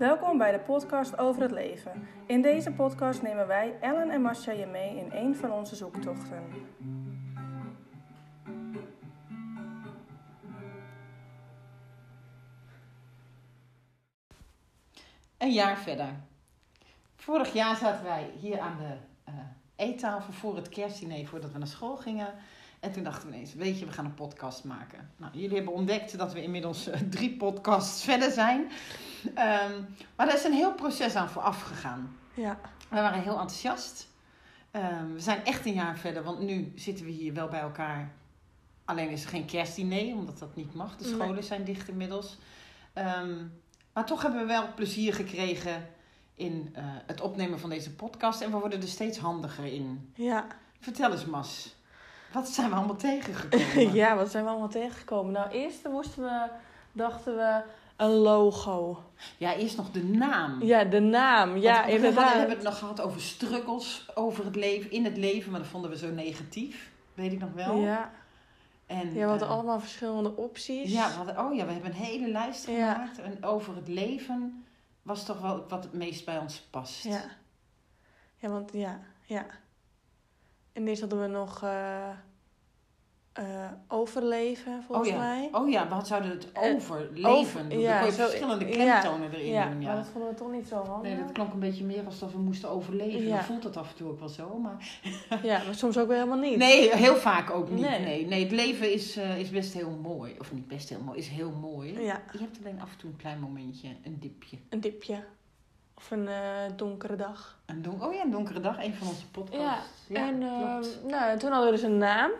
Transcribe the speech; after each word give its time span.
Welkom 0.00 0.38
bij 0.38 0.52
de 0.52 0.58
podcast 0.58 1.18
over 1.18 1.42
het 1.42 1.50
leven. 1.50 2.08
In 2.26 2.42
deze 2.42 2.72
podcast 2.72 3.22
nemen 3.22 3.46
wij, 3.46 3.78
Ellen 3.80 4.10
en 4.10 4.22
Masha, 4.22 4.52
je 4.52 4.66
mee 4.66 4.96
in 4.96 5.12
een 5.12 5.36
van 5.36 5.52
onze 5.52 5.76
zoektochten. 5.76 6.44
Een 15.38 15.52
jaar 15.52 15.78
verder. 15.78 16.08
Vorig 17.16 17.52
jaar 17.52 17.76
zaten 17.76 18.04
wij 18.04 18.30
hier 18.38 18.60
aan 18.60 18.76
de 18.76 18.96
uh, 19.32 19.38
eettafel 19.76 20.32
voor 20.32 20.56
het 20.56 20.68
kerstdiner 20.68 21.26
voordat 21.26 21.52
we 21.52 21.58
naar 21.58 21.66
school 21.66 21.96
gingen. 21.96 22.34
En 22.80 22.92
toen 22.92 23.02
dachten 23.02 23.28
we 23.28 23.34
ineens, 23.34 23.54
weet 23.54 23.78
je, 23.78 23.86
we 23.86 23.92
gaan 23.92 24.04
een 24.04 24.14
podcast 24.14 24.64
maken. 24.64 25.10
Nou, 25.16 25.32
jullie 25.34 25.56
hebben 25.56 25.74
ontdekt 25.74 26.18
dat 26.18 26.32
we 26.32 26.42
inmiddels 26.42 26.88
uh, 26.88 26.94
drie 27.10 27.36
podcasts 27.36 28.04
verder 28.04 28.30
zijn. 28.30 28.60
Um, 29.24 29.86
maar 30.16 30.26
daar 30.26 30.34
is 30.34 30.44
een 30.44 30.52
heel 30.52 30.74
proces 30.74 31.14
aan 31.14 31.28
vooraf 31.28 31.62
gegaan. 31.62 32.16
Ja. 32.34 32.58
We 32.88 32.96
waren 32.96 33.22
heel 33.22 33.38
enthousiast. 33.38 34.08
Um, 34.72 35.14
we 35.14 35.20
zijn 35.20 35.44
echt 35.44 35.66
een 35.66 35.74
jaar 35.74 35.98
verder, 35.98 36.22
want 36.22 36.40
nu 36.40 36.72
zitten 36.74 37.04
we 37.04 37.10
hier 37.10 37.34
wel 37.34 37.48
bij 37.48 37.60
elkaar. 37.60 38.12
Alleen 38.84 39.10
is 39.10 39.22
er 39.22 39.28
geen 39.28 39.46
kerstdiner, 39.46 40.14
omdat 40.14 40.38
dat 40.38 40.56
niet 40.56 40.74
mag. 40.74 40.96
De 40.96 41.04
scholen 41.04 41.34
nee. 41.34 41.42
zijn 41.42 41.64
dicht 41.64 41.88
inmiddels. 41.88 42.38
Um, 42.94 43.52
maar 43.92 44.06
toch 44.06 44.22
hebben 44.22 44.40
we 44.40 44.46
wel 44.46 44.74
plezier 44.74 45.14
gekregen 45.14 45.88
in 46.34 46.74
uh, 46.76 46.82
het 47.06 47.20
opnemen 47.20 47.60
van 47.60 47.70
deze 47.70 47.94
podcast. 47.94 48.40
En 48.40 48.50
we 48.50 48.58
worden 48.58 48.82
er 48.82 48.88
steeds 48.88 49.18
handiger 49.18 49.64
in. 49.64 50.12
Ja. 50.14 50.46
Vertel 50.80 51.12
eens, 51.12 51.24
Mas. 51.24 51.74
Wat 52.32 52.48
zijn 52.48 52.70
we 52.70 52.76
allemaal 52.76 52.96
tegengekomen? 52.96 53.94
ja, 54.02 54.16
wat 54.16 54.30
zijn 54.30 54.44
we 54.44 54.50
allemaal 54.50 54.68
tegengekomen? 54.68 55.32
Nou, 55.32 55.50
eerst 55.50 55.88
moesten 55.88 56.22
we, 56.22 56.48
dachten 56.92 57.36
we, 57.36 57.62
een 57.96 58.10
logo. 58.10 59.02
Ja, 59.36 59.54
eerst 59.54 59.76
nog 59.76 59.90
de 59.90 60.04
naam. 60.04 60.62
Ja, 60.62 60.84
de 60.84 61.00
naam. 61.00 61.56
Ja, 61.56 61.84
we 61.84 61.92
inderdaad. 61.92 62.32
We 62.32 62.38
hebben 62.38 62.56
het 62.56 62.64
nog 62.64 62.78
gehad 62.78 63.00
over 63.00 63.20
struggles 63.20 64.10
over 64.14 64.44
het 64.44 64.56
leven, 64.56 64.90
in 64.90 65.04
het 65.04 65.16
leven. 65.16 65.50
Maar 65.50 65.60
dat 65.60 65.68
vonden 65.68 65.90
we 65.90 65.96
zo 65.96 66.10
negatief. 66.10 66.90
Weet 67.14 67.32
ik 67.32 67.38
nog 67.38 67.52
wel. 67.52 67.76
Ja. 67.76 68.10
En, 68.86 69.06
ja, 69.06 69.24
we 69.24 69.30
hadden 69.30 69.48
uh, 69.48 69.54
allemaal 69.54 69.80
verschillende 69.80 70.36
opties. 70.36 70.92
Ja, 70.92 71.08
we 71.08 71.14
hadden, 71.14 71.38
oh 71.38 71.54
ja, 71.54 71.64
we 71.64 71.72
hebben 71.72 71.90
een 71.90 71.96
hele 71.96 72.28
lijst 72.28 72.64
gemaakt. 72.64 73.18
En 73.18 73.44
over 73.44 73.76
het 73.76 73.88
leven 73.88 74.64
was 75.02 75.24
toch 75.24 75.40
wel 75.40 75.64
wat 75.68 75.84
het 75.84 75.92
meest 75.92 76.24
bij 76.24 76.38
ons 76.38 76.60
past. 76.60 77.04
Ja. 77.04 77.22
Ja, 78.36 78.48
want 78.48 78.72
ja, 78.72 79.00
ja. 79.24 79.46
En 80.72 80.84
deze 80.84 81.00
hadden 81.00 81.20
we 81.20 81.26
nog 81.26 81.64
uh, 81.64 82.08
uh, 83.40 83.46
overleven, 83.88 84.82
volgens 84.82 85.08
oh 85.08 85.14
ja. 85.14 85.20
mij. 85.20 85.48
Oh 85.52 85.70
ja, 85.70 85.98
we 85.98 86.04
zouden 86.04 86.30
het 86.30 86.46
overleven 86.54 87.30
over, 87.30 87.68
doen. 87.68 87.78
Ja, 87.78 87.90
Dan 87.92 88.00
kon 88.00 88.10
je 88.10 88.16
zo, 88.16 88.24
verschillende 88.24 88.64
klemtonen 88.64 89.30
ja, 89.30 89.36
erin 89.36 89.52
ja, 89.52 89.68
doen. 89.68 89.80
Ja, 89.80 89.86
maar 89.86 89.96
dat 89.96 90.06
vonden 90.12 90.30
we 90.30 90.36
toch 90.36 90.50
niet 90.50 90.68
zo 90.68 90.76
handig. 90.76 91.12
Nee, 91.12 91.22
dat 91.22 91.32
klonk 91.32 91.52
een 91.52 91.58
beetje 91.58 91.84
meer 91.84 92.04
alsof 92.04 92.32
we 92.32 92.38
moesten 92.38 92.68
overleven. 92.68 93.26
Ja. 93.26 93.34
Dan 93.34 93.44
voelt 93.44 93.64
het 93.64 93.76
af 93.76 93.90
en 93.90 93.96
toe 93.96 94.08
ook 94.08 94.18
wel 94.18 94.28
zo, 94.28 94.58
maar... 94.58 95.00
ja, 95.42 95.62
maar 95.64 95.74
soms 95.74 95.98
ook 95.98 96.08
weer 96.08 96.16
helemaal 96.16 96.38
niet. 96.38 96.56
Nee, 96.56 96.96
heel 96.96 97.16
vaak 97.16 97.50
ook 97.50 97.70
niet. 97.70 97.80
Nee. 97.80 98.00
Nee, 98.00 98.26
nee 98.26 98.42
het 98.42 98.52
leven 98.52 98.92
is, 98.92 99.16
uh, 99.16 99.38
is 99.38 99.50
best 99.50 99.72
heel 99.72 99.98
mooi. 100.02 100.34
Of 100.38 100.52
niet 100.52 100.68
best 100.68 100.88
heel 100.88 101.00
mooi, 101.04 101.18
is 101.18 101.28
heel 101.28 101.50
mooi. 101.50 101.92
Ja. 101.92 102.22
Je 102.32 102.38
hebt 102.38 102.58
alleen 102.62 102.80
af 102.80 102.90
en 102.92 102.98
toe 102.98 103.10
een 103.10 103.16
klein 103.16 103.40
momentje, 103.40 103.88
een 104.04 104.16
dipje. 104.20 104.56
Een 104.68 104.80
dipje. 104.80 105.24
Of 105.94 106.10
een 106.10 106.24
uh, 106.24 106.76
donkere 106.76 107.16
dag. 107.16 107.58
Een 107.66 107.82
don 107.82 108.02
oh 108.02 108.14
ja, 108.14 108.22
een 108.22 108.30
donkere 108.30 108.60
dag, 108.60 108.84
een 108.84 108.94
van 108.94 109.08
onze 109.08 109.26
podcasts. 109.26 110.06
Ja, 110.08 110.28
en 110.28 110.42
uh, 110.42 111.10
nou, 111.10 111.38
toen 111.38 111.50
hadden 111.50 111.70
we 111.70 111.76
dus 111.76 111.82
een 111.82 111.98
naam. 111.98 112.30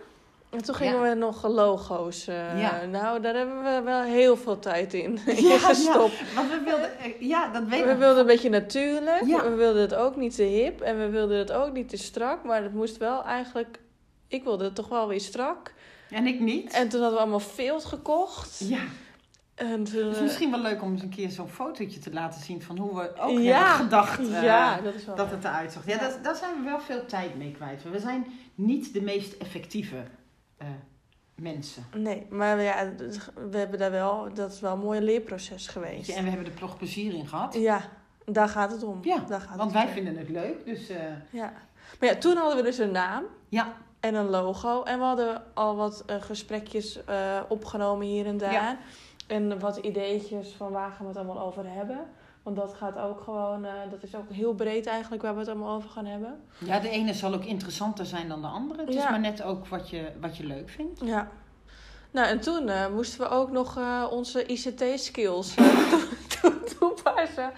En 0.51 0.63
toen 0.63 0.75
gingen 0.75 1.03
ja. 1.03 1.09
we 1.09 1.15
nog 1.15 1.47
logo's. 1.47 2.29
Uh, 2.29 2.61
ja. 2.61 2.85
Nou, 2.85 3.21
daar 3.21 3.35
hebben 3.35 3.63
we 3.63 3.81
wel 3.85 4.03
heel 4.03 4.37
veel 4.37 4.59
tijd 4.59 4.95
in, 4.95 5.19
gestopt. 5.69 6.19
Ja, 6.19 6.35
want 6.35 6.51
we 6.51 6.61
wilden, 6.65 6.91
ja, 7.19 7.53
dat 7.53 7.65
weet 7.65 7.85
We 7.85 7.97
wilden 7.97 8.19
een 8.19 8.27
beetje 8.27 8.49
natuurlijk. 8.49 9.21
We 9.21 9.55
wilden 9.55 9.83
het 9.83 9.95
ook 9.95 10.17
niet 10.17 10.35
te 10.35 10.43
hip. 10.43 10.81
En 10.81 10.99
we 10.99 11.09
wilden 11.09 11.39
het 11.39 11.53
ook 11.53 11.73
niet 11.73 11.89
te 11.89 11.97
strak. 11.97 12.45
Maar 12.45 12.63
het 12.63 12.75
moest 12.75 12.97
wel 12.97 13.25
eigenlijk... 13.25 13.81
Ik 14.29 14.45
wilde 14.45 14.65
het 14.65 14.75
toch 14.75 14.89
wel 14.89 15.09
weer 15.09 15.21
strak. 15.21 15.75
En 16.11 16.27
ik 16.27 16.41
niet. 16.41 16.73
En 16.73 16.89
toen 16.89 17.01
hadden 17.01 17.19
we 17.19 17.23
allemaal 17.23 17.41
veel 17.41 17.81
gekocht. 17.81 18.61
Ja. 18.69 18.81
En 19.55 19.85
toen, 19.85 20.07
het 20.07 20.17
is 20.17 20.23
misschien 20.23 20.51
wel 20.51 20.61
leuk 20.61 20.83
om 20.83 20.93
eens 20.93 21.03
een 21.03 21.09
keer 21.09 21.31
zo'n 21.31 21.49
fotootje 21.49 22.01
te 22.01 22.13
laten 22.13 22.43
zien 22.43 22.63
van 22.63 22.79
hoe 22.79 23.01
we 23.01 23.13
ook 23.21 23.39
ja. 23.39 23.59
hebben 23.59 23.85
gedacht 23.85 24.21
uh, 24.21 24.43
ja, 24.43 24.81
dat, 24.81 25.17
dat 25.17 25.31
het 25.31 25.45
eruit 25.45 25.73
zag. 25.73 25.87
Ja, 25.87 25.95
ja. 25.95 26.01
Dat, 26.01 26.25
daar 26.25 26.37
zijn 26.37 26.55
we 26.55 26.65
wel 26.65 26.81
veel 26.81 27.07
tijd 27.07 27.37
mee 27.37 27.53
kwijt. 27.53 27.83
We 27.83 27.99
zijn 27.99 28.27
niet 28.55 28.93
de 28.93 29.03
meest 29.03 29.33
effectieve 29.33 29.97
uh, 30.63 30.69
mensen. 31.35 31.85
Nee, 31.95 32.27
maar 32.31 32.63
ja, 32.63 32.93
we 33.51 33.59
hebben 33.59 33.79
daar 33.79 33.91
wel, 33.91 34.35
dat 34.35 34.53
is 34.53 34.61
wel 34.61 34.73
een 34.73 34.79
mooi 34.79 35.01
leerproces 35.01 35.67
geweest. 35.67 36.07
Ja, 36.07 36.17
en 36.17 36.25
we 36.25 36.31
hebben 36.31 36.47
er 36.47 36.59
toch 36.59 36.77
plezier 36.77 37.15
in 37.15 37.27
gehad. 37.27 37.55
Ja, 37.55 37.81
daar 38.25 38.49
gaat 38.49 38.71
het 38.71 38.83
om. 38.83 38.99
Ja, 39.03 39.19
daar 39.29 39.41
gaat 39.41 39.57
want 39.57 39.73
wij 39.73 39.87
om. 39.87 39.93
vinden 39.93 40.17
het 40.17 40.29
leuk. 40.29 40.65
Dus, 40.65 40.91
uh... 40.91 40.97
Ja, 41.31 41.53
maar 42.01 42.09
ja, 42.09 42.17
toen 42.17 42.37
hadden 42.37 42.57
we 42.57 42.63
dus 42.63 42.79
een 42.79 42.91
naam. 42.93 43.25
Ja. 43.49 43.73
En 44.01 44.15
een 44.15 44.29
logo. 44.29 44.83
En 44.83 44.99
we 44.99 45.05
hadden 45.05 45.43
al 45.55 45.77
wat 45.77 46.05
uh, 46.07 46.17
gesprekjes 46.23 47.01
opgenomen 47.49 48.07
hier 48.07 48.27
en 48.27 48.39
daar. 48.39 48.53
Ja. 48.53 48.79
En 49.27 49.59
wat 49.59 49.77
ideetjes 49.77 50.49
van 50.53 50.71
waar 50.71 50.91
gaan 50.91 51.01
we 51.01 51.07
het 51.07 51.17
allemaal 51.17 51.41
over 51.41 51.65
hebben. 51.73 52.01
Want 52.55 52.69
dat 52.69 52.75
gaat 52.79 52.97
ook 52.99 53.21
gewoon, 53.21 53.65
uh, 53.65 53.71
dat 53.91 54.03
is 54.03 54.15
ook 54.15 54.31
heel 54.31 54.55
breed 54.55 54.87
eigenlijk 54.87 55.23
waar 55.23 55.33
we 55.35 55.39
het 55.39 55.49
allemaal 55.49 55.75
over 55.77 55.91
gaan 55.91 56.07
hebben. 56.07 56.41
Ja, 56.59 56.79
de 56.79 56.89
ene 56.89 57.15
zal 57.15 57.35
ook 57.35 57.45
interessanter 57.45 58.07
zijn 58.07 58.29
dan 58.29 58.41
de 58.41 58.47
andere. 58.47 58.85
Het 58.85 58.93
Ja. 58.95 59.05
is 59.05 59.11
maar 59.11 59.21
net 59.21 59.43
ook 59.43 59.67
wat 59.67 59.91
je, 59.91 60.13
wat 60.21 60.37
je 60.37 60.47
leuk 60.47 60.69
vindt. 60.69 61.01
Ja. 61.05 61.29
Nou, 62.11 62.27
en 62.29 62.41
toen 62.41 62.69
uh, 62.69 62.89
moesten 62.89 63.21
we 63.21 63.29
ook 63.29 63.51
nog 63.51 63.79
uh, 63.79 64.07
onze 64.11 64.47
ICT-skills 64.47 65.55
toepassen. 66.79 67.53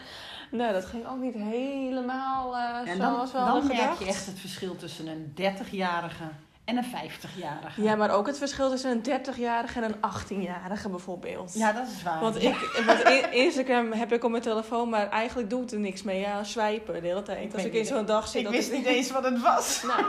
Nou, 0.50 0.72
dat 0.72 0.84
ging 0.84 1.06
ook 1.06 1.20
niet 1.20 1.34
helemaal 1.34 2.56
en 2.56 2.96
zoals 2.96 3.32
dan, 3.32 3.42
we 3.42 3.48
hadden 3.50 3.68
dan 3.68 3.76
merk 3.76 3.98
je 3.98 4.06
echt 4.06 4.26
het 4.26 4.38
verschil 4.38 4.76
tussen 4.76 5.06
een 5.06 5.34
30-jarige 5.40 6.24
en 6.64 6.76
een 6.76 6.84
50-jarige. 6.84 7.82
Ja, 7.82 7.94
maar 7.96 8.10
ook 8.10 8.26
het 8.26 8.38
verschil 8.38 8.70
tussen 8.70 8.90
een 8.90 9.20
30-jarige 9.20 9.80
en 9.80 9.84
een 9.92 9.96
18-jarige 9.96 10.88
bijvoorbeeld. 10.88 11.54
Ja, 11.54 11.72
dat 11.72 11.86
is 11.88 12.02
waar. 12.02 12.20
Want, 12.20 12.42
ik, 12.42 12.82
want 12.86 13.02
Instagram 13.46 13.92
heb 13.92 14.12
ik 14.12 14.24
op 14.24 14.30
mijn 14.30 14.42
telefoon, 14.42 14.88
maar 14.88 15.08
eigenlijk 15.08 15.50
doe 15.50 15.62
ik 15.62 15.70
er 15.70 15.78
niks 15.80 16.02
mee. 16.02 16.20
Ja, 16.20 16.44
swipen 16.44 17.00
de 17.02 17.06
hele 17.08 17.22
tijd. 17.22 17.44
Ik 17.44 17.54
Als 17.54 17.64
ik 17.64 17.72
in 17.74 17.84
zo'n 17.84 18.06
dag 18.06 18.28
zit... 18.28 18.42
ik 18.44 18.48
wist 18.48 18.70
ik- 18.70 18.76
niet 18.76 18.86
eens 18.86 19.10
wat 19.10 19.24
het 19.24 19.40
was. 19.42 19.82
Nou, 19.86 20.04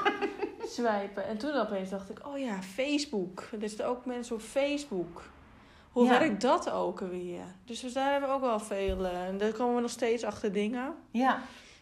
swipen. 0.68 1.28
En 1.28 1.38
toen 1.38 1.54
opeens 1.56 1.90
dacht 1.90 2.10
ik, 2.10 2.28
oh 2.28 2.38
ja, 2.38 2.62
Facebook. 2.62 3.48
Er 3.62 3.70
zitten 3.70 3.88
ook 3.88 4.06
mensen 4.06 4.36
op 4.36 4.42
Facebook. 4.42 5.22
Hoe 5.92 6.06
Ja. 6.06 6.20
werkt 6.20 6.42
dat 6.42 6.70
ook 6.72 7.00
weer? 7.00 7.44
Dus, 7.66 7.80
dus 7.80 7.94
daar 7.94 8.12
hebben 8.12 8.30
we 8.30 8.36
ook 8.36 8.42
wel 8.42 8.60
veel... 8.60 9.06
eh, 9.06 9.28
en 9.28 9.38
daar 9.38 9.52
komen 9.52 9.76
we 9.76 9.82
nog 9.82 9.90
steeds 9.90 10.24
achter 10.24 10.52
dingen. 10.52 10.94
Ja, 11.12 11.42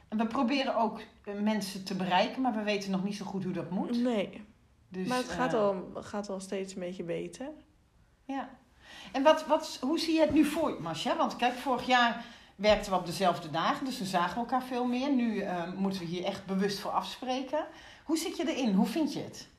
en 0.10 0.18
we 0.18 0.26
proberen 0.26 0.76
ook 0.76 1.00
eh, 1.24 1.34
mensen 1.42 1.84
te 1.84 1.96
bereiken, 1.96 2.42
maar 2.42 2.54
we 2.56 2.64
weten 2.64 2.92
nog 2.92 3.04
niet 3.04 3.16
zo 3.16 3.26
goed 3.26 3.44
hoe 3.44 3.54
dat 3.54 3.70
moet. 3.70 4.02
Nee, 4.04 4.44
Dus, 4.92 5.08
maar 5.08 5.18
het 5.18 5.30
gaat, 5.30 5.54
eh, 5.54 5.60
al, 5.60 5.90
gaat 5.94 6.30
al 6.30 6.40
steeds 6.40 6.74
een 6.74 6.80
beetje 6.80 7.04
beter. 7.04 7.50
Ja. 8.26 8.50
En 9.12 9.24
wat, 9.24 9.46
wat, 9.46 9.78
hoe 9.82 10.00
zie 10.00 10.14
je 10.14 10.22
het 10.22 10.34
nu 10.34 10.46
voor 10.46 10.70
je, 10.70 10.80
Masja? 10.80 11.18
Want 11.18 11.36
kijk, 11.36 11.54
vorig 11.54 11.86
jaar 11.86 12.26
werkten 12.56 12.92
we 12.92 12.98
op 12.98 13.06
dezelfde 13.06 13.50
dagen, 13.50 13.86
dus 13.86 13.98
dan 13.98 14.08
zagen 14.08 14.34
we 14.34 14.40
elkaar 14.40 14.64
veel 14.64 14.86
meer. 14.86 15.12
Nu 15.14 15.40
eh, 15.40 15.74
moeten 15.74 16.00
we 16.00 16.06
hier 16.06 16.24
echt 16.24 16.46
bewust 16.46 16.80
voor 16.80 16.92
afspreken. 16.92 17.66
Hoe 18.04 18.18
zit 18.18 18.38
je 18.38 18.56
erin? 18.56 18.74
Hoe 18.74 18.88
vind 18.88 19.14
je 19.14 19.20
het? 19.20 19.50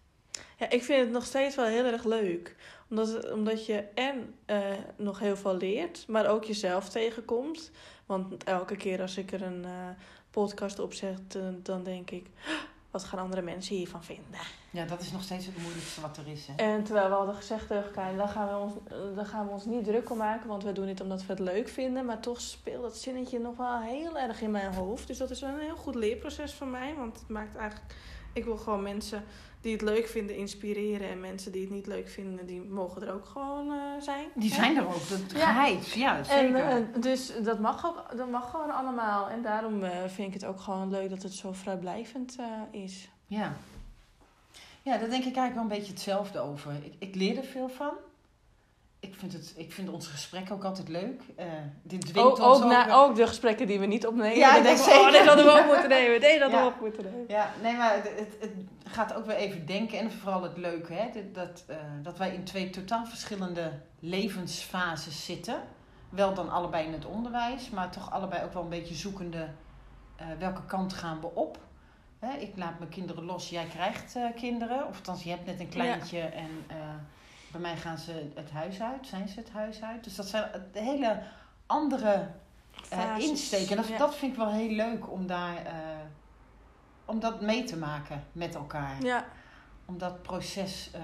Ja, 0.59 0.71
ik 0.71 0.83
vind 0.83 1.01
het 1.01 1.11
nog 1.11 1.25
steeds 1.25 1.57
wel 1.57 1.65
heel 1.65 1.85
erg 1.85 2.05
leuk. 2.05 2.57
Omdat, 2.91 3.33
omdat 3.33 3.67
je 3.67 3.85
en 3.95 4.35
eh, 4.45 4.61
nog 4.97 5.19
heel 5.19 5.37
veel 5.37 5.57
leert, 5.57 6.05
maar 6.09 6.27
ook 6.27 6.45
jezelf 6.45 6.89
tegenkomt. 6.89 7.71
Want 8.07 8.45
elke 8.45 8.77
keer 8.77 9.01
als 9.01 9.17
ik 9.17 9.33
er 9.33 9.43
een 9.43 9.65
eh, 9.65 9.89
podcast 10.31 10.79
opzet, 10.79 11.37
eh, 11.37 11.43
dan 11.63 11.83
denk 11.83 12.11
ik... 12.11 12.27
Wat 12.93 13.05
gaan 13.05 13.19
andere 13.19 13.43
mensen 13.43 13.77
hiervan 13.77 14.05
vinden? 14.05 14.41
Ja, 14.71 14.85
dat 14.85 15.01
is 15.01 15.13
nog 15.13 15.23
steeds 15.23 15.47
het 15.47 15.63
moeilijkste 15.63 16.01
wat 16.01 16.17
er 16.17 16.29
is. 16.29 16.47
Hè? 16.47 16.55
En 16.55 16.85
terwijl 16.85 17.09
we 17.09 17.15
hadden 17.15 17.35
gezegd 17.35 17.67
tegen 17.67 17.85
elkaar, 17.85 18.17
daar 18.17 18.29
gaan, 18.29 18.49
we 18.49 18.57
ons, 18.57 18.75
eh, 18.89 19.17
daar 19.17 19.27
gaan 19.27 19.47
we 19.47 19.53
ons 19.53 19.65
niet 19.65 19.85
druk 19.85 20.11
om 20.11 20.19
maken, 20.19 20.49
want 20.49 20.65
we 20.65 20.73
doen 20.73 20.87
dit 20.87 21.01
omdat 21.01 21.27
we 21.27 21.33
het 21.33 21.39
leuk 21.39 21.69
vinden. 21.69 22.05
Maar 22.05 22.21
toch 22.21 22.41
speelt 22.41 22.83
dat 22.83 22.97
zinnetje 22.97 23.39
nog 23.39 23.57
wel 23.57 23.81
heel 23.81 24.19
erg 24.19 24.41
in 24.41 24.51
mijn 24.51 24.75
hoofd. 24.75 25.07
Dus 25.07 25.19
dat 25.19 25.31
is 25.31 25.41
wel 25.41 25.51
een 25.51 25.61
heel 25.61 25.77
goed 25.77 25.95
leerproces 25.95 26.55
voor 26.55 26.67
mij. 26.67 26.95
Want 26.95 27.19
het 27.19 27.29
maakt 27.29 27.57
eigenlijk. 27.57 27.95
Ik 28.33 28.45
wil 28.45 28.57
gewoon 28.57 28.83
mensen 28.83 29.25
die 29.61 29.73
het 29.73 29.83
leuk 29.83 30.07
vinden 30.07 30.37
inspireren. 30.37 31.09
En 31.09 31.21
mensen 31.21 31.53
die 31.53 31.61
het 31.61 31.71
niet 31.71 31.87
leuk 31.87 32.09
vinden, 32.09 32.47
die 32.47 32.61
mogen 32.61 33.03
er 33.03 33.13
ook 33.15 33.25
gewoon 33.25 33.71
eh, 33.71 33.77
zijn. 34.01 34.27
Die 34.35 34.51
Hè? 34.51 34.55
zijn 34.57 34.77
er 34.77 34.87
ook, 34.87 35.09
dat 35.09 35.21
Ja. 35.35 35.53
geheid. 35.53 35.91
Ja, 35.91 36.17
En, 36.19 36.25
zeker. 36.25 36.57
eh, 36.69 36.77
dus 37.01 37.33
dat 37.45 37.59
mag, 37.61 37.87
ook, 37.87 38.17
dat 38.17 38.31
mag 38.31 38.51
gewoon 38.51 38.71
allemaal. 38.71 39.29
En 39.29 39.43
daarom 39.43 39.83
eh, 39.85 39.91
vind 40.07 40.29
ik 40.29 40.35
het 40.41 40.45
ook 40.45 40.61
gewoon 40.61 40.91
leuk 40.91 41.11
dat 41.11 41.23
het 41.23 41.33
zo 41.35 41.53
vrijblijvend 41.53 42.37
is. 42.71 43.09
Ja. 43.27 43.53
Ja, 44.83 44.99
daar 44.99 45.11
denk 45.11 45.25
ik 45.25 45.37
eigenlijk 45.37 45.55
wel 45.55 45.63
een 45.63 45.69
beetje 45.79 45.93
hetzelfde 45.93 46.39
over. 46.41 46.73
Ik, 46.85 46.95
ik 46.99 47.15
leer 47.15 47.37
er 47.37 47.45
veel 47.45 47.69
van. 47.69 47.91
Ik 49.03 49.15
vind, 49.15 49.33
het, 49.33 49.55
ik 49.57 49.73
vind 49.73 49.89
ons 49.89 50.07
gesprek 50.07 50.51
ook 50.53 50.65
altijd 50.65 50.89
leuk. 50.89 51.23
Eh, 51.37 51.47
dit 51.83 52.01
dwingt 52.01 52.19
Ook, 52.19 52.39
ons 52.39 52.41
ook, 52.59 52.65
ook... 52.65 52.71
na, 52.71 52.87
wel- 52.87 53.05
ook 53.05 53.17
de 53.17 53.27
gesprekken 53.27 53.67
die 53.67 53.79
we 53.79 53.87
niet 53.87 54.07
opnemen. 54.07 54.37
Ja, 54.37 54.53
dan 54.61 54.63
we, 54.63 54.83
zeker. 54.83 55.01
oh, 55.01 55.11
deze 55.13 55.25
hadden 55.25 55.45
we 55.45 55.51
ook 55.61 55.67
moeten 55.67 55.89
nemen. 55.89 56.21
Deze 56.21 56.41
hadden 56.41 56.59
we 56.59 56.65
Ja. 56.65 56.71
ook 56.71 56.81
moeten 56.81 57.05
nemen. 57.05 57.25
Ja, 57.29 57.51
nee, 57.63 57.77
maar 57.77 57.95
het, 57.95 58.11
het, 58.41 58.51
gaat 58.85 59.15
ook 59.15 59.27
weer 59.27 59.37
even 59.37 59.67
denken. 59.67 59.99
En 59.99 60.13
vooral 60.13 60.43
het 60.43 60.57
leuke, 60.57 60.93
hè? 60.93 61.11
Dat, 61.13 61.35
dat, 61.35 61.65
eh, 61.67 61.77
dat 62.03 62.19
wij 62.19 62.35
in 62.35 62.45
twee 62.45 62.71
totaal 62.71 63.07
verschillende 63.07 63.73
levensfases 64.01 65.25
zitten. 65.25 65.63
wel 66.09 66.35
dan 66.35 66.51
allebei 66.51 66.87
in 66.87 66.93
het 66.93 67.07
onderwijs, 67.07 67.71
maar 67.71 67.91
toch 67.91 68.11
allebei 68.11 68.45
ook 68.45 68.53
wel 68.53 68.63
een 68.63 68.69
beetje 68.69 68.95
zoekende 68.95 69.49
eh, 70.17 70.27
welke 70.39 70.65
kant 70.65 70.93
gaan 70.93 71.21
we 71.21 71.35
op. 71.35 71.59
Hè, 72.19 72.37
ik 72.37 72.53
laat 72.57 72.79
mijn 72.79 72.91
kinderen 72.91 73.25
los, 73.25 73.49
jij 73.49 73.65
krijgt 73.65 74.17
kinderen. 74.35 74.87
Of 74.89 74.97
althans, 74.97 75.23
je 75.23 75.31
hebt 75.31 75.47
net 75.47 75.61
een 75.61 75.69
kleintje 75.69 76.21
en 76.21 76.51
bij 77.53 77.61
mij 77.61 77.77
gaan 77.77 77.99
ze 77.99 78.31
het 78.35 78.51
huis 78.51 78.81
uit, 78.81 79.07
zijn 79.07 79.29
ze 79.29 79.39
het 79.41 79.51
huis 79.51 79.83
uit. 79.83 80.05
Dus 80.05 80.17
dat 80.17 80.27
zijn 80.27 80.51
hele 80.73 81.23
andere 81.67 82.13
eh, 82.89 82.99
Fases. 82.99 83.29
insteken. 83.29 83.71
En 83.71 83.77
dat, 83.77 83.87
Ja. 83.89 83.99
dat 83.99 84.15
vind 84.15 84.33
ik 84.33 84.39
wel 84.39 84.51
heel 84.53 84.71
leuk 84.71 85.11
om 85.11 85.27
daar 85.27 85.57
eh, 85.67 85.73
om 87.05 87.21
dat 87.21 87.41
mee 87.41 87.65
te 87.65 87.77
maken 87.77 88.25
met 88.33 88.55
elkaar. 88.55 89.03
Ja, 89.05 89.25
Om 89.87 89.99
dat 89.99 90.23
proces 90.23 90.91
eh, 90.95 91.03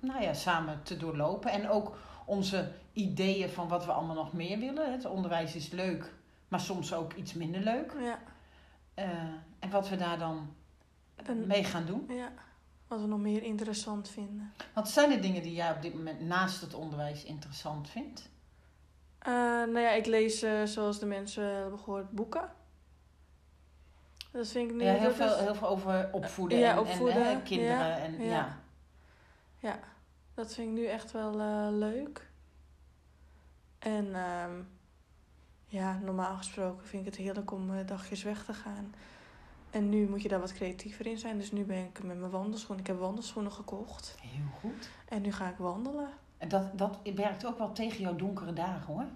nou 0.00 0.22
ja, 0.22 0.32
samen 0.34 0.82
te 0.82 0.96
doorlopen. 0.96 1.50
En 1.50 1.68
ook 1.68 1.96
onze 2.24 2.72
ideeën 2.92 3.50
van 3.50 3.68
wat 3.68 3.84
we 3.84 3.92
allemaal 3.92 4.14
nog 4.14 4.32
meer 4.32 4.58
willen. 4.58 4.92
Het 4.92 5.04
onderwijs 5.04 5.54
is 5.54 5.68
leuk, 5.70 6.12
maar 6.48 6.60
soms 6.60 6.92
ook 6.94 7.12
iets 7.12 7.34
minder 7.34 7.60
leuk. 7.60 7.92
ja, 8.00 8.18
Eh, 8.94 9.08
en 9.58 9.70
wat 9.70 9.88
we 9.88 9.96
daar 9.96 10.18
dan 10.18 10.54
mee 11.46 11.64
gaan 11.64 11.86
doen. 11.86 12.04
ja. 12.08 12.28
Wat 12.94 13.02
we 13.02 13.08
nog 13.08 13.20
meer 13.20 13.42
interessant 13.42 14.08
vinden. 14.08 14.52
Wat 14.72 14.88
zijn 14.90 15.10
de 15.10 15.18
dingen 15.20 15.42
die 15.42 15.54
jij 15.54 15.70
op 15.72 15.82
dit 15.82 15.94
moment 15.94 16.20
naast 16.20 16.60
het 16.60 16.74
onderwijs 16.74 17.24
interessant 17.24 17.88
vindt? 17.90 18.30
Eh, 19.18 19.32
nou 19.32 19.78
ja, 19.78 19.90
ik 19.90 20.06
lees, 20.06 20.42
eh, 20.42 20.62
zoals 20.64 20.98
de 20.98 21.06
mensen 21.06 21.44
hebben 21.54 21.78
gehoord, 21.78 22.10
boeken. 22.10 22.50
Dat 24.30 24.48
vind 24.48 24.70
ik 24.70 24.76
nu 24.76 24.84
Ja, 24.84 24.92
heel, 24.92 25.12
veel, 25.12 25.34
is- 25.34 25.40
heel 25.40 25.54
veel 25.54 25.68
over 25.68 26.08
opvoeden 26.12 26.58
Ja, 26.58 26.72
en, 26.72 26.78
opvoeden, 26.78 27.24
en 27.26 27.36
hè, 27.36 27.42
kinderen. 27.42 27.86
ja, 27.88 27.96
en, 27.96 28.22
ja. 28.22 28.30
ja. 28.30 28.58
Ja, 29.58 29.78
dat 30.34 30.54
vind 30.54 30.68
ik 30.68 30.74
nu 30.74 30.86
echt 30.86 31.12
wel 31.12 31.40
eh, 31.40 31.66
leuk. 31.70 32.30
En 33.78 34.14
ehm, 34.14 34.60
ja, 35.66 35.98
normaal 35.98 36.36
gesproken 36.36 36.86
vind 36.86 37.06
ik 37.06 37.12
het 37.12 37.22
heerlijk 37.24 37.50
om 37.52 37.74
eh, 37.78 37.86
dagjes 37.86 38.22
weg 38.22 38.44
te 38.44 38.54
gaan. 38.54 38.94
En 39.74 39.88
nu 39.88 40.08
moet 40.08 40.22
je 40.22 40.28
daar 40.28 40.40
wat 40.40 40.52
creatiever 40.52 41.06
in 41.06 41.18
zijn. 41.18 41.38
Dus 41.38 41.52
nu 41.52 41.64
ben 41.64 41.84
ik 41.84 42.02
met 42.02 42.18
mijn 42.18 42.30
wandelschoenen. 42.30 42.84
Ik 42.84 42.90
heb 42.90 42.98
wandelschoenen 42.98 43.52
gekocht. 43.52 44.16
Heel 44.20 44.46
goed. 44.60 44.90
En 45.08 45.22
nu 45.22 45.32
ga 45.32 45.48
ik 45.48 45.56
wandelen. 45.56 46.08
En 46.38 46.48
dat, 46.48 46.78
dat 46.78 46.98
werkt 47.14 47.46
ook 47.46 47.58
wel 47.58 47.72
tegen 47.72 48.00
jouw 48.00 48.16
donkere 48.16 48.52
dagen 48.52 48.94
hoor. 48.94 49.06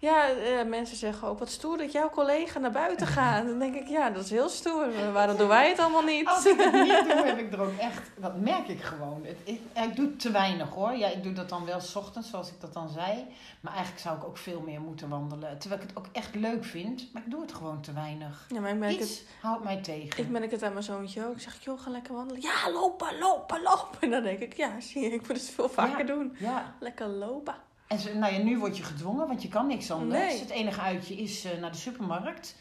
Ja, 0.00 0.28
eh, 0.28 0.64
mensen 0.66 0.96
zeggen 0.96 1.28
ook 1.28 1.38
wat 1.38 1.50
stoer 1.50 1.76
dat 1.76 1.92
jouw 1.92 2.10
collega 2.10 2.58
naar 2.58 2.70
buiten 2.70 3.06
gaat. 3.16 3.46
Dan 3.46 3.58
denk 3.58 3.74
ik, 3.74 3.88
ja, 3.88 4.10
dat 4.10 4.24
is 4.24 4.30
heel 4.30 4.48
stoer. 4.48 4.94
Eh, 4.94 5.12
Waarom 5.12 5.36
doen 5.36 5.48
wij 5.48 5.68
het 5.68 5.78
allemaal 5.78 6.02
niet? 6.02 6.26
Als 6.26 6.46
ik 6.46 6.60
het 6.60 6.72
niet 6.72 7.04
doe, 7.04 7.22
heb 7.30 7.38
ik 7.38 7.52
er 7.52 7.60
ook 7.60 7.76
echt, 7.78 8.10
dat 8.16 8.36
merk 8.40 8.68
ik 8.68 8.80
gewoon. 8.82 9.20
Het, 9.24 9.36
ik, 9.44 9.60
ik 9.74 9.96
doe 9.96 10.16
te 10.16 10.30
weinig 10.30 10.68
hoor. 10.68 10.92
Ja, 10.92 11.08
ik 11.08 11.22
doe 11.22 11.32
dat 11.32 11.48
dan 11.48 11.64
wel 11.64 11.80
's 11.80 11.94
ochtends, 11.96 12.30
zoals 12.30 12.48
ik 12.48 12.60
dat 12.60 12.72
dan 12.72 12.88
zei. 12.88 13.26
Maar 13.60 13.72
eigenlijk 13.72 14.02
zou 14.02 14.16
ik 14.16 14.24
ook 14.24 14.36
veel 14.36 14.60
meer 14.60 14.80
moeten 14.80 15.08
wandelen. 15.08 15.58
Terwijl 15.58 15.80
ik 15.82 15.88
het 15.88 15.98
ook 15.98 16.06
echt 16.12 16.34
leuk 16.34 16.64
vind, 16.64 17.12
maar 17.12 17.22
ik 17.24 17.30
doe 17.30 17.40
het 17.40 17.52
gewoon 17.52 17.80
te 17.80 17.92
weinig. 17.92 18.46
Ja, 18.48 18.60
maar 18.60 18.70
ik 18.70 18.76
merk, 18.78 18.92
het, 18.98 19.00
Iets 19.08 19.22
houdt 19.40 19.64
mij 19.64 19.76
tegen. 19.76 20.22
ik 20.24 20.28
merk 20.28 20.50
het 20.50 20.62
aan 20.62 20.72
mijn 20.72 20.84
zoontje 20.84 21.26
ook. 21.26 21.32
Ik 21.34 21.40
zeg, 21.40 21.64
joh, 21.64 21.80
ga 21.80 21.90
lekker 21.90 22.14
wandelen. 22.14 22.42
Ja, 22.42 22.70
lopen, 22.72 23.18
lopen, 23.18 23.62
lopen. 23.62 23.98
En 24.00 24.10
dan 24.16 24.22
denk 24.22 24.38
ik, 24.38 24.56
ja, 24.56 24.80
zie 24.80 25.02
je, 25.02 25.10
ik 25.10 25.20
moet 25.28 25.36
het 25.36 25.50
veel 25.50 25.68
vaker 25.68 25.98
Ja. 26.06 26.12
doen. 26.14 26.36
Ja, 26.38 26.74
Lekker 26.80 27.06
lopen. 27.06 27.54
En 27.88 28.18
nou 28.18 28.32
ja, 28.34 28.42
nu 28.42 28.58
word 28.58 28.76
je 28.76 28.82
gedwongen, 28.82 29.26
want 29.26 29.42
je 29.42 29.48
kan 29.48 29.66
niks 29.66 29.90
anders. 29.90 30.20
Nee. 30.20 30.40
Het 30.40 30.50
enige 30.50 30.80
uitje 30.80 31.14
is 31.14 31.44
eh, 31.44 31.58
naar 31.60 31.70
de 31.72 31.76
supermarkt. 31.78 32.56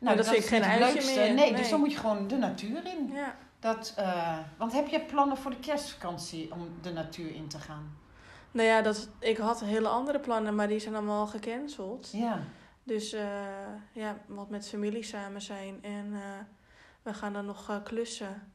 Nou, 0.00 0.16
dat 0.16 0.24
vind 0.26 0.36
ik 0.38 0.42
is 0.42 0.48
geen 0.48 0.62
het 0.62 0.70
uitje 0.70 0.94
leukste. 0.94 1.20
meer. 1.20 1.34
Nee, 1.34 1.50
Nee. 1.50 1.60
dus 1.60 1.70
dan 1.70 1.80
moet 1.80 1.92
je 1.92 1.98
gewoon 1.98 2.28
de 2.28 2.36
natuur 2.36 2.86
in. 2.86 3.10
Ja. 3.12 3.36
Dat, 3.58 3.92
eh, 3.96 4.38
want 4.56 4.72
heb 4.72 4.88
je 4.88 5.00
plannen 5.00 5.36
voor 5.36 5.50
de 5.50 5.58
kerstvakantie 5.58 6.52
om 6.52 6.68
de 6.82 6.92
natuur 6.92 7.34
in 7.34 7.48
te 7.48 7.58
gaan? 7.58 7.96
Nou 8.50 8.68
ja, 8.68 8.82
dat, 8.82 9.08
ik 9.18 9.36
had 9.36 9.60
hele 9.60 9.88
andere 9.88 10.20
plannen, 10.20 10.54
maar 10.54 10.68
die 10.68 10.78
zijn 10.78 10.94
allemaal 10.94 11.26
gecanceld. 11.26 12.10
Ja. 12.12 12.42
Dus 12.82 13.12
eh, 13.12 13.26
ja, 13.92 14.16
wat 14.26 14.50
met 14.50 14.68
familie 14.68 15.02
samen 15.02 15.42
zijn. 15.42 15.78
En 15.82 16.12
we 17.02 17.14
gaan 17.14 17.32
dan 17.32 17.46
nog 17.46 17.80
klussen. 17.84 18.52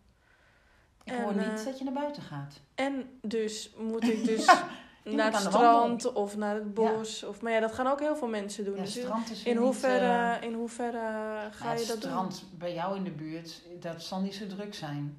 Ik 1.04 1.14
hoor 1.14 1.36
niet 1.36 1.66
dat 1.66 1.78
je 1.78 1.84
naar 1.84 1.94
buiten 1.94 2.22
gaat. 2.24 2.60
En 2.76 3.20
dus 3.22 3.74
moet 3.78 4.04
ik 4.04 4.26
dus 4.26 4.46
naar 5.04 5.32
het 5.32 5.42
strand 5.42 6.14
of 6.14 6.38
naar 6.38 6.56
het 6.56 6.74
bos. 6.74 7.24
Of, 7.24 7.42
maar 7.42 7.52
ja, 7.52 7.60
dat 7.60 7.74
gaan 7.74 7.88
ook 7.88 8.00
heel 8.00 8.16
veel 8.16 8.28
mensen 8.28 8.66
doen. 8.66 8.76
Ja, 8.76 8.82
Dus 8.82 8.92
strand 9.00 9.32
is 9.32 9.44
in 9.44 9.54
niet, 9.56 9.64
hoeverre, 9.64 10.38
eh, 10.38 10.48
in 10.48 10.54
hoeverre 10.54 11.48
ga 11.52 11.72
je 11.74 11.78
dat 11.78 11.88
doen? 11.88 11.98
strand 12.12 12.44
bij 12.58 12.74
jou 12.74 12.96
in 12.98 13.04
de 13.04 13.12
buurt, 13.12 13.62
dat 13.80 14.02
zal 14.04 14.20
niet 14.22 14.36
zo 14.36 14.48
druk 14.48 14.74
zijn. 14.76 15.18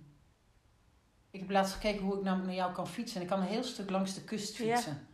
Ik 1.31 1.41
heb 1.41 1.51
laatst 1.51 1.73
gekeken 1.75 2.05
hoe 2.05 2.17
ik 2.17 2.23
naar, 2.23 2.39
naar 2.39 2.55
jou 2.55 2.73
kan 2.73 2.89
fietsen. 2.89 3.17
En 3.17 3.23
ik 3.23 3.29
kan 3.29 3.41
een 3.41 3.47
heel 3.47 3.63
stuk 3.63 3.91
langs 3.91 4.15
de 4.15 4.23
kust 4.23 4.57
Ja. 4.57 4.75
fietsen. 4.75 5.07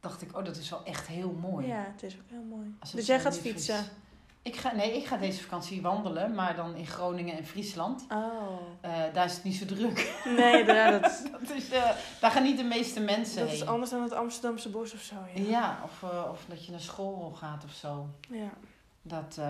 Dacht 0.00 0.22
ik, 0.22 0.36
oh, 0.36 0.44
dat 0.44 0.56
is 0.56 0.70
wel 0.70 0.84
echt 0.84 1.06
heel 1.06 1.32
mooi. 1.32 1.66
Ja, 1.66 1.90
het 1.92 2.02
is 2.02 2.14
ook 2.14 2.30
heel 2.30 2.42
mooi. 2.42 2.74
Dus 2.94 3.06
jij 3.06 3.20
gaat 3.20 3.38
fietsen? 3.38 3.84
Ik 4.46 4.56
ga, 4.56 4.74
nee, 4.74 4.96
ik 4.96 5.06
ga 5.06 5.16
deze 5.16 5.42
vakantie 5.42 5.82
wandelen, 5.82 6.34
maar 6.34 6.56
dan 6.56 6.74
in 6.74 6.86
Groningen 6.86 7.36
en 7.36 7.46
Friesland. 7.46 8.06
Oh. 8.12 8.60
Eh, 8.80 8.92
daar 9.12 9.24
is 9.24 9.34
het 9.34 9.44
niet 9.44 9.54
zo 9.54 9.64
druk. 9.64 10.20
Nee, 10.24 10.64
ja, 10.64 10.90
dat, 10.98 11.22
dat 11.40 11.50
is, 11.50 11.70
eh, 11.70 11.90
daar 12.20 12.30
gaan 12.30 12.42
niet 12.42 12.56
de 12.56 12.64
meeste 12.64 13.00
mensen 13.00 13.38
dat 13.38 13.48
heen. 13.48 13.56
is 13.56 13.66
anders 13.66 13.90
dan 13.90 14.02
het 14.02 14.12
Amsterdamse 14.12 14.68
bos 14.68 14.94
of 14.94 15.00
zo. 15.00 15.14
Ja. 15.34 15.42
Ja, 15.42 15.80
of, 15.84 16.02
eh, 16.02 16.30
of 16.30 16.44
dat 16.48 16.64
je 16.64 16.70
naar 16.70 16.80
school 16.80 17.30
gaat 17.30 17.64
of 17.64 17.72
zo. 17.72 18.08
Ja. 18.28 18.50
Dat, 19.02 19.40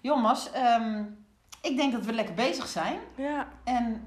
jongens, 0.00 0.50
ehm, 0.50 1.04
ik 1.62 1.76
denk 1.76 1.92
dat 1.92 2.04
we 2.04 2.12
lekker 2.12 2.34
bezig 2.34 2.66
zijn. 2.66 2.98
ja. 3.16 3.48
En 3.64 4.06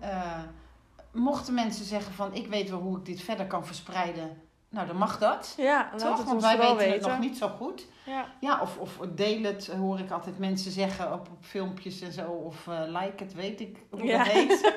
mochten 1.11 1.53
mensen 1.53 1.85
zeggen 1.85 2.13
van 2.13 2.33
ik 2.33 2.47
weet 2.47 2.69
wel 2.69 2.79
hoe 2.79 2.97
ik 2.97 3.05
dit 3.05 3.21
verder 3.21 3.47
kan 3.47 3.65
verspreiden. 3.65 4.41
Nou, 4.71 4.87
dan 4.87 4.97
mag 4.97 5.17
dat. 5.19 5.53
Ja, 5.57 5.89
laat 5.91 5.99
Toch? 5.99 6.17
het 6.17 6.27
Want 6.27 6.41
wij 6.41 6.57
weten 6.57 6.77
weten. 6.77 6.93
het 6.93 7.07
nog 7.07 7.19
niet 7.19 7.37
zo 7.37 7.47
goed. 7.47 7.85
Ja. 8.05 8.25
Ja, 8.39 8.59
of, 8.61 8.77
of 8.77 8.97
deel 9.15 9.43
het, 9.43 9.67
hoor 9.67 9.99
ik 9.99 10.11
altijd 10.11 10.39
mensen 10.39 10.71
zeggen 10.71 11.13
op, 11.13 11.19
op 11.31 11.37
filmpjes 11.45 12.01
en 12.01 12.11
zo. 12.11 12.31
Of 12.31 12.67
eh, 12.67 12.81
like 12.87 13.23
het, 13.23 13.33
weet 13.33 13.59
ik 13.61 13.77
hoe 13.89 14.03
Ja. 14.03 14.23
heet. 14.23 14.61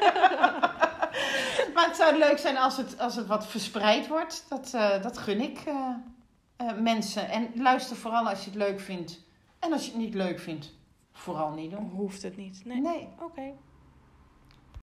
maar 1.75 1.87
het 1.87 1.97
zou 1.97 2.19
leuk 2.19 2.39
zijn 2.39 2.57
als 2.57 2.77
het, 2.77 2.99
als 2.99 3.17
het 3.17 3.27
wat 3.27 3.47
verspreid 3.47 4.09
wordt. 4.09 4.45
Dat, 4.49 4.71
eh, 4.75 5.03
dat 5.03 5.19
gun 5.19 5.41
ik 5.41 5.59
eh, 6.57 6.73
mensen. 6.81 7.29
En 7.29 7.51
luister 7.55 7.97
vooral 7.97 8.29
als 8.29 8.45
je 8.45 8.51
het 8.51 8.59
leuk 8.59 8.81
vindt. 8.81 9.21
En 9.59 9.73
als 9.73 9.85
je 9.85 9.91
het 9.91 10.01
niet 10.01 10.15
leuk 10.15 10.41
vindt, 10.41 10.73
vooral 11.13 11.51
niet 11.51 11.71
doen. 11.71 11.91
Hoeft 11.95 12.23
het 12.23 12.37
niet. 12.37 12.63
Nee. 12.65 12.81
nee. 12.81 13.09
Oké. 13.21 13.53